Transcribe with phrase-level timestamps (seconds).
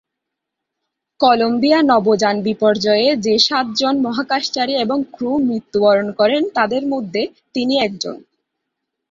[1.19, 7.21] Colombia নভোযান বিপর্যয়ে যে সাতজন মহাকাশচারী এবং ক্রু মৃত্যুবরণ করেন তাদের মধ্যে
[7.53, 8.17] তিনি একজন।